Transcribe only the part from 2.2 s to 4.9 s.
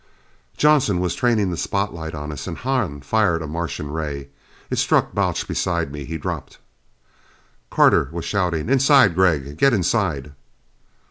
us. And Hahn fired a Martian ray. It